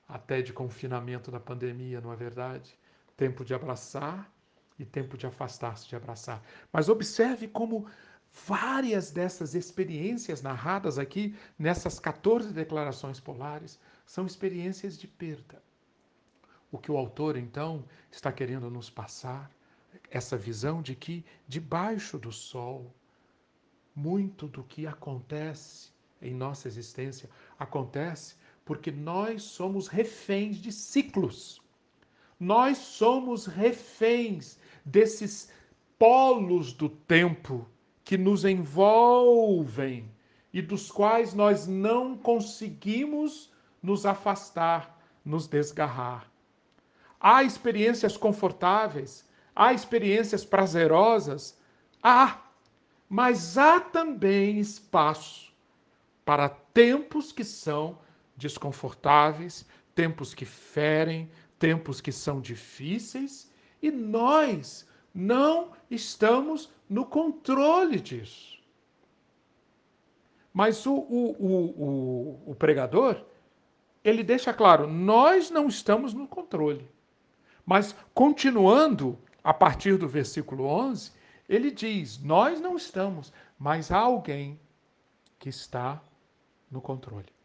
até 0.08 0.42
de 0.42 0.52
confinamento 0.52 1.30
da 1.30 1.38
pandemia, 1.38 2.00
não 2.00 2.12
é 2.12 2.16
verdade? 2.16 2.76
Tempo 3.16 3.44
de 3.44 3.54
abraçar 3.54 4.30
e 4.78 4.84
tempo 4.84 5.16
de 5.16 5.26
afastar-se 5.26 5.88
de 5.88 5.96
abraçar. 5.96 6.42
Mas 6.72 6.88
observe 6.88 7.48
como 7.48 7.86
Várias 8.46 9.10
dessas 9.10 9.54
experiências 9.54 10.42
narradas 10.42 10.98
aqui, 10.98 11.34
nessas 11.58 11.98
14 11.98 12.52
declarações 12.52 13.18
polares, 13.18 13.80
são 14.06 14.26
experiências 14.26 14.98
de 14.98 15.08
perda. 15.08 15.62
O 16.70 16.78
que 16.78 16.92
o 16.92 16.96
autor, 16.96 17.36
então, 17.36 17.84
está 18.10 18.30
querendo 18.30 18.70
nos 18.70 18.90
passar, 18.90 19.50
essa 20.10 20.36
visão 20.36 20.82
de 20.82 20.94
que, 20.94 21.24
debaixo 21.46 22.18
do 22.18 22.30
sol, 22.30 22.94
muito 23.94 24.46
do 24.46 24.62
que 24.62 24.86
acontece 24.86 25.90
em 26.20 26.34
nossa 26.34 26.68
existência 26.68 27.28
acontece 27.58 28.36
porque 28.64 28.90
nós 28.90 29.42
somos 29.42 29.88
reféns 29.88 30.56
de 30.58 30.70
ciclos. 30.70 31.60
Nós 32.38 32.78
somos 32.78 33.46
reféns 33.46 34.58
desses 34.90 35.50
polos 35.98 36.72
do 36.72 36.88
tempo 36.88 37.68
que 38.04 38.16
nos 38.16 38.44
envolvem 38.44 40.10
e 40.52 40.62
dos 40.62 40.90
quais 40.90 41.34
nós 41.34 41.66
não 41.66 42.16
conseguimos 42.16 43.52
nos 43.82 44.06
afastar, 44.06 44.98
nos 45.24 45.46
desgarrar. 45.46 46.26
Há 47.20 47.42
experiências 47.42 48.16
confortáveis, 48.16 49.28
há 49.54 49.74
experiências 49.74 50.44
prazerosas, 50.44 51.58
há, 52.02 52.40
mas 53.08 53.58
há 53.58 53.78
também 53.80 54.58
espaço 54.58 55.52
para 56.24 56.48
tempos 56.48 57.30
que 57.30 57.44
são 57.44 57.98
desconfortáveis, 58.36 59.66
tempos 59.94 60.32
que 60.32 60.44
ferem, 60.46 61.30
tempos 61.58 62.00
que 62.00 62.12
são 62.12 62.40
difíceis, 62.40 63.47
e 63.80 63.90
nós 63.90 64.86
não 65.14 65.72
estamos 65.90 66.70
no 66.88 67.04
controle 67.04 68.00
disso. 68.00 68.58
Mas 70.52 70.84
o, 70.86 70.94
o, 70.94 71.30
o, 71.38 72.50
o, 72.50 72.54
pregador, 72.54 73.24
ele 74.02 74.24
deixa 74.24 74.52
claro: 74.52 74.86
nós 74.86 75.50
não 75.50 75.68
estamos 75.68 76.12
no 76.12 76.26
controle. 76.26 76.88
Mas, 77.64 77.94
continuando 78.14 79.18
a 79.44 79.52
partir 79.52 79.96
do 79.96 80.08
versículo 80.08 80.64
11, 80.64 81.12
ele 81.48 81.70
diz: 81.70 82.18
Nós 82.22 82.60
não 82.60 82.76
estamos, 82.76 83.32
mas 83.58 83.90
há 83.90 83.98
alguém 83.98 84.58
que 85.38 85.48
está 85.48 86.02
no 86.70 86.80
controle. 86.80 87.38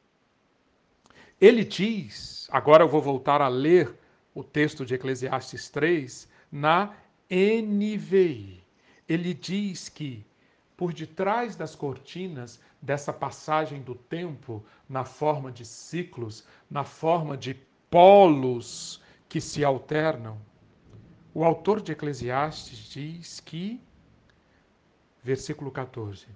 Ele 1.40 1.64
diz, 1.64 2.48
agora 2.52 2.84
eu 2.84 2.88
vou 2.88 3.02
voltar 3.02 3.42
a 3.42 3.48
ler 3.48 4.00
o 4.34 4.44
texto 4.44 4.86
de 4.86 4.96
Eclesiastes 4.96 5.70
3 5.70 6.28
na 6.52 6.94
NVI. 7.30 8.64
Ele 9.08 9.34
diz 9.34 9.90
que 9.90 10.26
por 10.76 10.94
detrás 10.94 11.56
das 11.56 11.76
cortinas 11.76 12.60
dessa 12.82 13.14
passagem 13.14 13.82
do 13.82 13.96
tempo, 13.96 14.66
na 14.90 15.06
forma 15.06 15.52
de 15.52 15.66
ciclos, 15.66 16.46
na 16.70 16.84
forma 16.84 17.38
de 17.38 17.54
polos 17.90 19.02
que 19.30 19.40
se 19.40 19.64
alternam, 19.64 20.38
o 21.34 21.44
autor 21.44 21.82
de 21.82 21.92
Eclesiastes 21.92 22.90
diz 22.90 23.40
que, 23.40 23.82
versículo 25.24 25.72
14: 25.72 26.28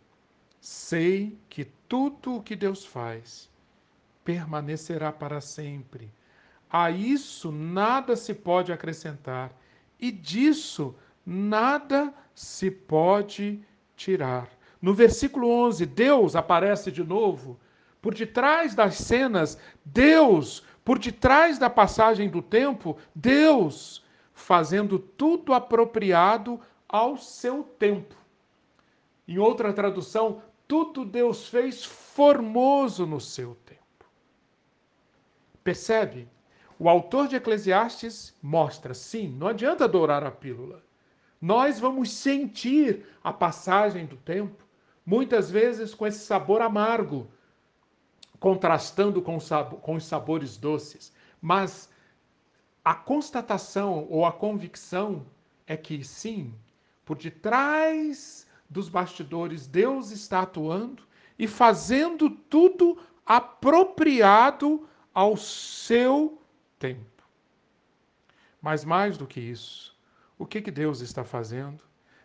Sei 0.59 1.37
que 1.49 1.65
tudo 1.87 2.35
o 2.35 2.43
que 2.43 2.55
Deus 2.55 2.85
faz 2.85 3.49
permanecerá 4.23 5.11
para 5.11 5.39
sempre. 5.39 6.11
A 6.69 6.91
isso 6.91 7.51
nada 7.51 8.15
se 8.15 8.33
pode 8.33 8.71
acrescentar, 8.71 9.51
e 9.99 10.11
disso 10.11 10.95
nada 11.25 12.13
se 12.35 12.69
pode 12.69 13.61
tirar. 13.95 14.49
No 14.81 14.93
versículo 14.93 15.49
11, 15.49 15.85
Deus 15.85 16.35
aparece 16.35 16.91
de 16.91 17.03
novo. 17.03 17.59
Por 18.01 18.13
detrás 18.13 18.75
das 18.75 18.95
cenas, 18.95 19.57
Deus, 19.83 20.63
por 20.85 20.99
detrás 20.99 21.57
da 21.57 21.69
passagem 21.69 22.29
do 22.29 22.41
tempo, 22.41 22.97
Deus 23.15 24.03
fazendo 24.33 24.99
tudo 24.99 25.53
apropriado 25.53 26.59
ao 26.87 27.17
seu 27.17 27.63
tempo. 27.63 28.15
Em 29.27 29.39
outra 29.39 29.73
tradução, 29.73 30.41
tudo 30.67 31.03
Deus 31.03 31.47
fez 31.47 31.83
formoso 31.83 33.05
no 33.05 33.19
seu 33.19 33.55
tempo. 33.65 34.05
Percebe? 35.63 36.29
O 36.79 36.87
autor 36.87 37.27
de 37.27 37.35
Eclesiastes 37.35 38.35
mostra, 38.41 38.93
sim, 38.93 39.29
não 39.29 39.47
adianta 39.47 39.85
adorar 39.85 40.23
a 40.23 40.31
pílula. 40.31 40.83
Nós 41.41 41.79
vamos 41.79 42.11
sentir 42.11 43.05
a 43.23 43.33
passagem 43.33 44.05
do 44.05 44.15
tempo, 44.17 44.63
muitas 45.05 45.49
vezes 45.49 45.93
com 45.93 46.05
esse 46.05 46.19
sabor 46.19 46.61
amargo, 46.61 47.27
contrastando 48.39 49.21
com, 49.21 49.37
com 49.81 49.95
os 49.95 50.05
sabores 50.05 50.57
doces. 50.57 51.11
Mas 51.41 51.89
a 52.85 52.93
constatação 52.93 54.07
ou 54.09 54.25
a 54.25 54.31
convicção 54.31 55.25
é 55.65 55.75
que, 55.75 56.03
sim, 56.03 56.53
por 57.03 57.17
detrás 57.17 58.47
dos 58.69 58.87
bastidores, 58.87 59.65
Deus 59.65 60.11
está 60.11 60.41
atuando 60.41 61.03
e 61.39 61.47
fazendo 61.47 62.29
tudo 62.29 62.97
apropriado 63.25 64.87
ao 65.13 65.35
seu 65.35 66.39
tempo. 66.79 67.23
Mas 68.61 68.83
mais 68.83 69.17
do 69.17 69.27
que 69.27 69.39
isso, 69.39 69.95
o 70.37 70.45
que, 70.45 70.61
que 70.61 70.71
Deus 70.71 71.01
está 71.01 71.23
fazendo? 71.23 71.83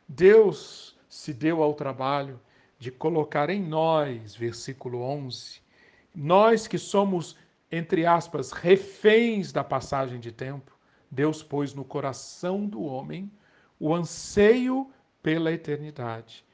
Deus 0.09 0.99
se 1.09 1.33
deu 1.33 1.63
ao 1.63 1.75
trabalho 1.75 2.41
de 2.79 2.91
colocar 2.91 3.49
em 3.49 3.63
nós, 3.63 4.35
versículo 4.35 5.03
11, 5.03 5.61
nós 6.15 6.67
que 6.67 6.79
somos, 6.79 7.37
entre 7.71 8.05
aspas, 8.05 8.51
reféns 8.51 9.53
da 9.53 9.63
passagem 9.63 10.19
de 10.19 10.33
tempo, 10.33 10.77
Deus 11.11 11.43
pôs 11.43 11.75
no 11.75 11.85
coração 11.85 12.67
do 12.67 12.83
homem 12.83 13.31
o 13.79 13.95
anseio 13.95 14.91
pela 15.23 15.53
eternidade. 15.53 16.45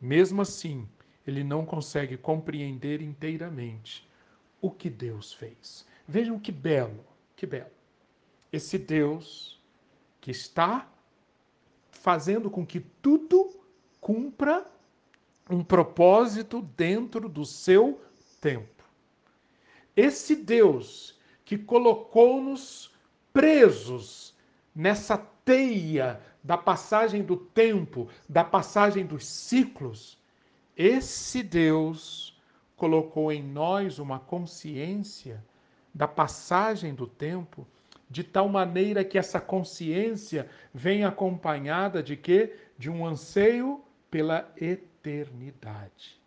Mesmo 0.00 0.42
assim, 0.42 0.88
ele 1.26 1.44
não 1.44 1.64
consegue 1.64 2.16
compreender 2.16 3.00
inteiramente 3.00 4.08
o 4.60 4.70
que 4.70 4.88
Deus 4.90 5.32
fez. 5.32 5.86
Vejam 6.06 6.38
que 6.38 6.52
belo, 6.52 7.04
que 7.42 7.46
belo. 7.46 7.72
Esse 8.52 8.78
Deus 8.78 9.60
que 10.20 10.30
está 10.30 10.88
fazendo 11.90 12.48
com 12.48 12.64
que 12.64 12.78
tudo 12.78 13.60
cumpra 14.00 14.64
um 15.50 15.64
propósito 15.64 16.62
dentro 16.76 17.28
do 17.28 17.44
seu 17.44 18.00
tempo. 18.40 18.84
Esse 19.96 20.36
Deus 20.36 21.18
que 21.44 21.58
colocou-nos 21.58 22.94
presos 23.32 24.36
nessa 24.72 25.18
teia 25.18 26.20
da 26.44 26.56
passagem 26.56 27.24
do 27.24 27.36
tempo, 27.36 28.08
da 28.28 28.44
passagem 28.44 29.04
dos 29.04 29.26
ciclos, 29.26 30.16
esse 30.76 31.42
Deus 31.42 32.40
colocou 32.76 33.32
em 33.32 33.42
nós 33.42 33.98
uma 33.98 34.20
consciência 34.20 35.44
da 35.94 36.08
passagem 36.08 36.94
do 36.94 37.06
tempo, 37.06 37.66
de 38.08 38.22
tal 38.22 38.48
maneira 38.48 39.04
que 39.04 39.18
essa 39.18 39.40
consciência 39.40 40.48
vem 40.72 41.04
acompanhada 41.04 42.02
de 42.02 42.16
quê? 42.16 42.56
De 42.78 42.90
um 42.90 43.06
anseio 43.06 43.82
pela 44.10 44.52
eternidade. 44.56 46.20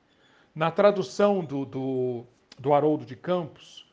Na 0.53 0.71
tradução 0.71 1.43
do, 1.43 1.65
do, 1.65 2.25
do 2.57 2.73
Haroldo 2.73 3.05
de 3.05 3.15
Campos, 3.15 3.87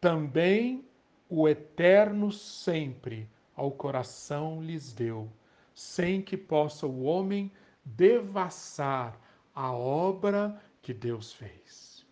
também 0.00 0.84
o 1.28 1.48
eterno 1.48 2.30
sempre 2.30 3.28
ao 3.56 3.70
coração 3.70 4.62
lhes 4.62 4.92
deu, 4.92 5.28
sem 5.74 6.22
que 6.22 6.36
possa 6.36 6.86
o 6.86 7.02
homem 7.02 7.50
devassar 7.84 9.18
a 9.54 9.72
obra 9.72 10.60
que 10.80 10.94
Deus 10.94 11.32
fez. 11.32 12.06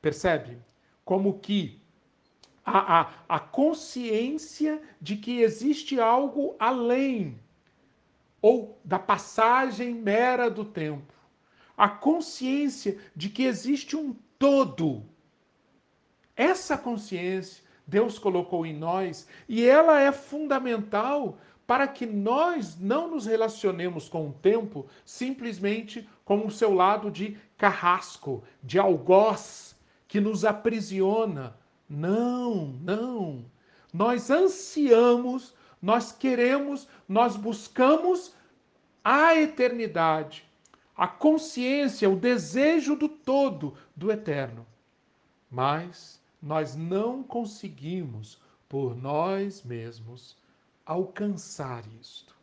Percebe? 0.00 0.58
Como 1.04 1.38
que 1.38 1.80
a, 2.64 3.00
a, 3.00 3.10
a 3.28 3.38
consciência 3.38 4.80
de 5.00 5.16
que 5.16 5.40
existe 5.40 6.00
algo 6.00 6.56
além 6.58 7.38
ou 8.40 8.78
da 8.84 8.98
passagem 8.98 9.94
mera 9.94 10.50
do 10.50 10.64
tempo. 10.64 11.12
A 11.76 11.88
consciência 11.88 12.98
de 13.14 13.28
que 13.28 13.44
existe 13.44 13.96
um 13.96 14.14
todo. 14.38 15.02
Essa 16.36 16.76
consciência 16.76 17.64
Deus 17.86 18.18
colocou 18.18 18.64
em 18.64 18.76
nós 18.76 19.28
e 19.48 19.66
ela 19.66 20.00
é 20.00 20.10
fundamental 20.10 21.38
para 21.66 21.86
que 21.88 22.06
nós 22.06 22.78
não 22.78 23.10
nos 23.10 23.26
relacionemos 23.26 24.08
com 24.08 24.28
o 24.28 24.32
tempo 24.32 24.86
simplesmente 25.04 26.08
como 26.24 26.46
o 26.46 26.50
seu 26.50 26.74
lado 26.74 27.10
de 27.10 27.36
carrasco, 27.56 28.42
de 28.62 28.78
algoz 28.78 29.74
que 30.06 30.20
nos 30.20 30.44
aprisiona. 30.44 31.56
Não, 31.88 32.66
não. 32.80 33.44
Nós 33.92 34.30
ansiamos, 34.30 35.54
nós 35.80 36.12
queremos, 36.12 36.88
nós 37.08 37.36
buscamos 37.36 38.34
a 39.04 39.36
eternidade, 39.36 40.48
a 40.96 41.06
consciência, 41.06 42.08
o 42.08 42.16
desejo 42.16 42.96
do 42.96 43.08
todo, 43.08 43.76
do 43.94 44.10
eterno. 44.10 44.66
Mas 45.50 46.20
nós 46.40 46.74
não 46.74 47.22
conseguimos 47.22 48.40
por 48.68 48.96
nós 48.96 49.62
mesmos 49.62 50.36
alcançar 50.84 51.84
isto. 52.00 52.34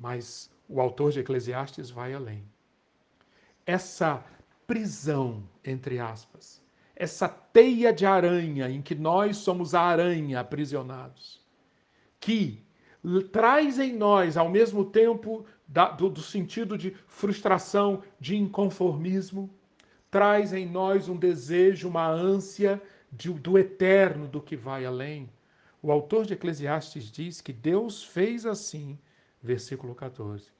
Mas 0.00 0.50
o 0.68 0.80
autor 0.80 1.12
de 1.12 1.20
Eclesiastes 1.20 1.90
vai 1.90 2.14
além. 2.14 2.44
Essa 3.66 4.24
prisão, 4.66 5.42
entre 5.64 5.98
aspas, 5.98 6.63
essa 6.96 7.28
teia 7.28 7.92
de 7.92 8.06
aranha 8.06 8.68
em 8.70 8.80
que 8.80 8.94
nós 8.94 9.38
somos 9.38 9.74
a 9.74 9.80
aranha 9.80 10.40
aprisionados, 10.40 11.40
que 12.20 12.62
traz 13.32 13.78
em 13.78 13.92
nós, 13.92 14.36
ao 14.36 14.48
mesmo 14.48 14.84
tempo, 14.84 15.44
da, 15.66 15.90
do, 15.90 16.08
do 16.08 16.22
sentido 16.22 16.78
de 16.78 16.90
frustração, 17.06 18.02
de 18.20 18.36
inconformismo, 18.36 19.50
traz 20.10 20.52
em 20.52 20.66
nós 20.66 21.08
um 21.08 21.16
desejo, 21.16 21.88
uma 21.88 22.06
ânsia 22.06 22.80
de, 23.10 23.32
do 23.32 23.58
eterno, 23.58 24.28
do 24.28 24.40
que 24.40 24.56
vai 24.56 24.84
além. 24.84 25.28
O 25.82 25.90
autor 25.92 26.24
de 26.24 26.32
Eclesiastes 26.32 27.10
diz 27.10 27.40
que 27.40 27.52
Deus 27.52 28.02
fez 28.02 28.46
assim, 28.46 28.98
versículo 29.42 29.94
14, 29.94 30.50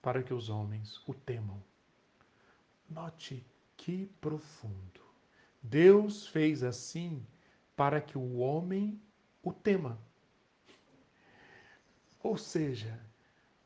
para 0.00 0.22
que 0.22 0.32
os 0.32 0.48
homens 0.48 1.02
o 1.06 1.12
temam. 1.12 1.62
Note 2.88 3.44
que 3.76 4.10
profundo. 4.20 4.99
Deus 5.62 6.26
fez 6.26 6.62
assim 6.62 7.24
para 7.76 8.00
que 8.00 8.16
o 8.16 8.38
homem 8.38 9.00
o 9.42 9.52
tema. 9.52 9.98
Ou 12.22 12.36
seja, 12.36 13.00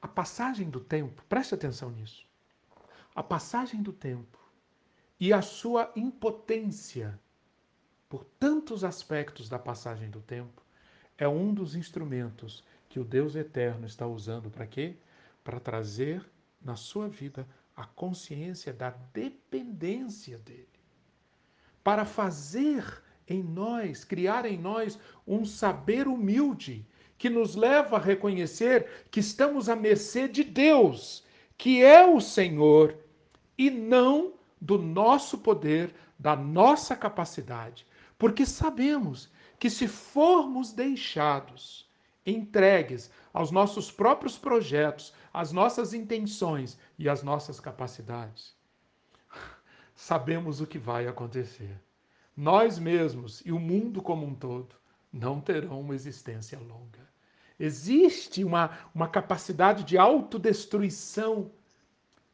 a 0.01 0.07
passagem 0.07 0.71
do 0.71 0.81
tempo, 0.81 1.25
preste 1.29 1.55
atenção 1.55 1.91
nisso. 1.91 2.27
A 3.15 3.23
passagem 3.23 3.83
do 3.83 3.93
tempo 3.93 4.39
e 5.19 5.33
a 5.33 5.43
sua 5.43 5.93
impotência 5.97 7.19
por 8.09 8.25
tantos 8.39 8.85
aspectos 8.85 9.49
da 9.49 9.59
passagem 9.59 10.11
do 10.11 10.21
tempo 10.21 10.63
é 11.17 11.27
um 11.29 11.55
dos 11.55 11.75
instrumentos 11.75 12.65
que 12.89 13.01
o 13.01 13.05
Deus 13.05 13.35
eterno 13.35 13.87
está 13.87 14.07
usando 14.07 14.51
para 14.51 14.67
quê? 14.67 14.97
Para 15.43 15.59
trazer 15.59 16.25
na 16.63 16.77
sua 16.77 17.09
vida 17.09 17.47
a 17.77 17.85
consciência 17.87 18.73
da 18.73 18.91
dependência 18.91 20.39
dele. 20.39 20.74
Para 21.85 22.05
fazer 22.07 22.85
em 23.29 23.43
nós, 23.43 24.05
criar 24.05 24.47
em 24.47 24.59
nós 24.59 24.99
um 25.27 25.45
saber 25.45 26.09
humilde 26.09 26.87
que 27.19 27.31
nos 27.31 27.55
leva 27.55 27.97
a 27.97 28.01
reconhecer 28.01 29.07
que 29.11 29.21
estamos 29.21 29.69
à 29.69 29.77
mercê 29.77 30.27
de 30.27 30.43
Deus, 30.43 31.25
que 31.57 31.83
é 31.83 32.05
o 32.07 32.21
Senhor, 32.21 32.99
e 33.57 33.71
não 33.71 34.33
do 34.61 34.79
nosso 34.79 35.39
poder, 35.39 35.95
da 36.19 36.35
nossa 36.35 36.97
capacidade. 36.97 37.87
Porque 38.19 38.45
sabemos 38.47 39.31
que 39.59 39.71
se 39.71 39.87
formos 39.87 40.73
deixados 40.73 41.89
entregues 42.27 43.11
aos 43.33 43.51
nossos 43.51 43.91
próprios 43.91 44.39
projetos, 44.39 45.13
às 45.33 45.53
nossas 45.53 45.93
intenções 45.93 46.79
e 46.99 47.09
às 47.09 47.23
nossas 47.23 47.61
capacidades, 47.61 48.55
sabemos 49.95 50.61
o 50.61 50.67
que 50.67 50.79
vai 50.79 51.07
acontecer. 51.07 51.81
Nós 52.37 52.79
mesmos 52.79 53.43
e 53.45 53.53
o 53.53 53.61
mundo 53.61 54.03
como 54.03 54.27
um 54.27 54.35
todo 54.35 54.75
não 55.13 55.41
terão 55.41 55.81
uma 55.81 55.95
existência 55.95 56.59
longa. 56.59 57.05
Existe 57.59 58.43
uma, 58.43 58.71
uma 58.93 59.07
capacidade 59.07 59.85
de 59.85 59.97
autodestruição 59.97 61.53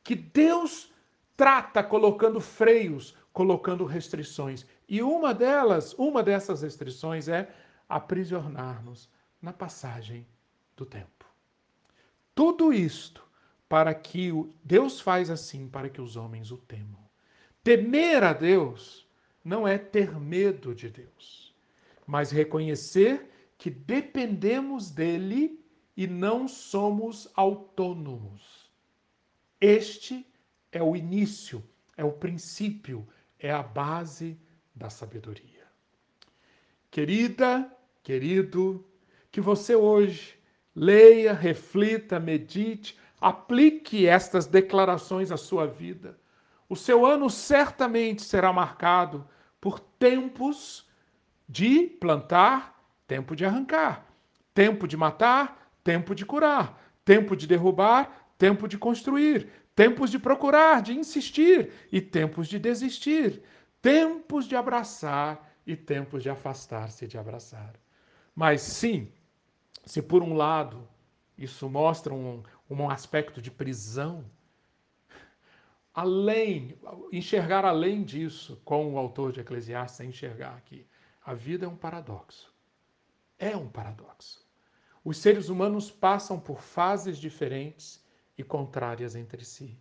que 0.03 0.15
Deus 0.15 0.91
trata 1.37 1.83
colocando 1.83 2.41
freios, 2.41 3.15
colocando 3.33 3.85
restrições. 3.85 4.67
E 4.89 5.03
uma 5.03 5.35
delas, 5.35 5.95
uma 5.99 6.23
dessas 6.23 6.63
restrições 6.63 7.29
é 7.29 7.53
aprisionar-nos 7.89 9.11
na 9.43 9.53
passagem 9.53 10.27
do 10.77 10.87
tempo. 10.87 11.27
Tudo 12.35 12.73
isto 12.73 13.23
para 13.69 13.95
que 13.95 14.33
Deus 14.65 15.01
faz 15.01 15.31
assim 15.31 15.69
para 15.69 15.89
que 15.89 16.01
os 16.01 16.17
homens 16.17 16.51
o 16.51 16.57
temam. 16.57 17.00
Temer 17.63 18.25
a 18.25 18.33
Deus 18.33 19.07
não 19.45 19.69
é 19.69 19.77
ter 19.77 20.19
medo 20.19 20.75
de 20.75 20.89
Deus, 20.89 21.55
mas 22.07 22.31
reconhecer 22.31 23.31
que 23.59 23.69
dependemos 23.69 24.91
dele 24.91 25.63
e 25.97 26.07
não 26.07 26.49
somos 26.49 27.29
autônomos. 27.35 28.71
Este 29.61 30.27
é 30.73 30.83
o 30.83 30.97
início, 30.97 31.63
é 31.97 32.05
o 32.05 32.13
princípio, 32.13 33.07
é 33.39 33.51
a 33.51 33.63
base 33.63 34.39
da 34.75 34.89
sabedoria. 34.89 35.67
Querida, 36.91 37.71
querido, 38.03 38.87
que 39.31 39.41
você 39.41 39.75
hoje 39.77 40.39
leia, 40.75 41.33
reflita, 41.33 42.19
medite, 42.19 42.99
aplique 43.21 44.07
estas 44.07 44.47
declarações 44.47 45.31
à 45.31 45.37
sua 45.37 45.67
vida. 45.67 46.20
O 46.71 46.77
seu 46.77 47.05
ano 47.05 47.29
certamente 47.29 48.23
será 48.23 48.53
marcado 48.53 49.29
por 49.61 49.81
tempos 49.81 50.89
de 51.49 51.89
plantar, 51.89 52.81
tempo 53.09 53.35
de 53.35 53.45
arrancar, 53.45 54.07
tempo 54.55 54.87
de 54.87 54.97
matar, 54.97 55.69
tempo 55.83 56.15
de 56.15 56.25
curar, 56.25 56.81
tempo 57.05 57.35
de 57.35 57.49
derrubar, 57.49 58.33
tempo 58.39 58.69
de 58.69 58.79
construir, 58.79 59.51
tempos 59.75 60.13
de 60.13 60.19
procurar, 60.21 60.81
de 60.81 60.97
insistir 60.97 61.73
e 61.91 62.01
tempos 62.01 62.47
de 62.47 62.57
desistir, 62.57 63.43
tempos 63.83 64.47
de 64.47 64.55
abraçar 64.55 65.53
e 65.67 65.75
tempos 65.75 66.23
de 66.23 66.31
afastar-se 66.31 67.09
de 67.09 67.19
abraçar. 67.19 67.75
Mas 68.33 68.63
sim, 68.63 69.13
se 69.85 70.01
por 70.01 70.23
um 70.23 70.35
lado 70.35 70.89
isso 71.37 71.69
mostra 71.69 72.15
um, 72.15 72.45
um 72.71 72.89
aspecto 72.89 73.43
de 73.43 73.51
prisão, 73.51 74.25
além, 75.95 76.79
enxergar 77.13 77.65
além 77.65 78.03
disso, 78.05 78.61
como 78.65 78.93
o 78.93 78.99
autor 78.99 79.33
de 79.33 79.41
Eclesiastes 79.41 80.01
é 80.01 80.05
enxergar 80.05 80.57
aqui, 80.57 80.87
a 81.25 81.35
vida 81.35 81.67
é 81.67 81.69
um 81.69 81.77
paradoxo. 81.77 82.53
É 83.39 83.57
um 83.57 83.69
paradoxo. 83.69 84.47
Os 85.05 85.17
seres 85.17 85.49
humanos 85.49 85.91
passam 85.91 86.39
por 86.39 86.61
fases 86.61 87.19
diferentes 87.19 88.05
e 88.37 88.45
contrárias 88.45 89.15
entre 89.15 89.45
si. 89.45 89.79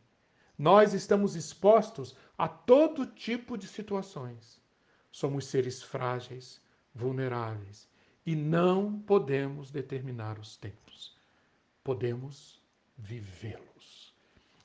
Nós 0.57 0.93
estamos 0.93 1.35
expostos 1.35 2.15
a 2.37 2.47
todo 2.47 3.05
tipo 3.05 3.57
de 3.57 3.67
situações. 3.67 4.61
Somos 5.11 5.45
seres 5.45 5.81
frágeis, 5.81 6.61
vulneráveis 6.93 7.89
e 8.25 8.35
não 8.35 8.99
podemos 8.99 9.71
determinar 9.71 10.37
os 10.37 10.55
tempos. 10.55 11.17
Podemos 11.83 12.61
vivê-los. 12.97 13.98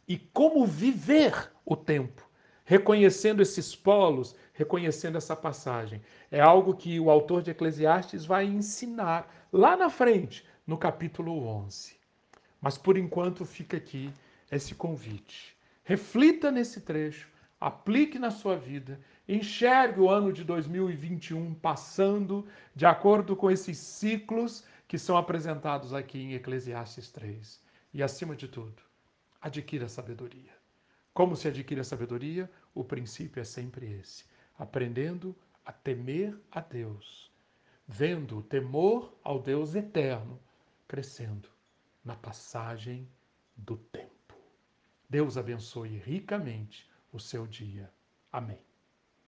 E 0.06 0.18
como 0.18 0.66
viver 0.66 1.52
o 1.64 1.76
tempo? 1.76 2.28
Reconhecendo 2.64 3.42
esses 3.42 3.74
polos, 3.76 4.34
reconhecendo 4.52 5.18
essa 5.18 5.36
passagem. 5.36 6.00
É 6.30 6.40
algo 6.40 6.74
que 6.74 6.98
o 6.98 7.10
autor 7.10 7.42
de 7.42 7.50
Eclesiastes 7.50 8.24
vai 8.24 8.46
ensinar 8.46 9.48
lá 9.52 9.76
na 9.76 9.90
frente, 9.90 10.44
no 10.66 10.78
capítulo 10.78 11.46
11. 11.46 11.96
Mas 12.60 12.78
por 12.78 12.96
enquanto 12.96 13.44
fica 13.44 13.76
aqui 13.76 14.10
esse 14.50 14.74
convite. 14.74 15.54
Reflita 15.82 16.50
nesse 16.50 16.80
trecho, 16.80 17.28
aplique 17.60 18.18
na 18.18 18.30
sua 18.30 18.56
vida 18.56 18.98
Enxergue 19.26 20.00
o 20.00 20.10
ano 20.10 20.30
de 20.30 20.44
2021 20.44 21.54
passando 21.54 22.46
de 22.76 22.84
acordo 22.84 23.34
com 23.34 23.50
esses 23.50 23.78
ciclos 23.78 24.64
que 24.86 24.98
são 24.98 25.16
apresentados 25.16 25.94
aqui 25.94 26.18
em 26.18 26.34
Eclesiastes 26.34 27.10
3. 27.10 27.58
E, 27.94 28.02
acima 28.02 28.36
de 28.36 28.48
tudo, 28.48 28.82
adquira 29.44 29.88
sabedoria. 29.90 30.52
Como 31.12 31.36
se 31.36 31.46
adquire 31.46 31.80
a 31.80 31.84
sabedoria? 31.84 32.50
O 32.74 32.82
princípio 32.82 33.40
é 33.40 33.44
sempre 33.44 33.92
esse: 33.92 34.24
aprendendo 34.58 35.36
a 35.64 35.70
temer 35.70 36.34
a 36.50 36.60
Deus, 36.60 37.30
vendo 37.86 38.38
o 38.38 38.42
temor 38.42 39.14
ao 39.22 39.40
Deus 39.40 39.74
eterno 39.74 40.40
crescendo 40.88 41.50
na 42.02 42.16
passagem 42.16 43.06
do 43.54 43.76
tempo. 43.76 44.34
Deus 45.08 45.36
abençoe 45.36 45.98
ricamente 45.98 46.90
o 47.12 47.20
seu 47.20 47.46
dia. 47.46 47.92
Amém. 48.32 48.73